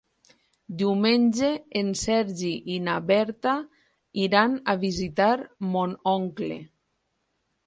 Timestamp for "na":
2.87-2.95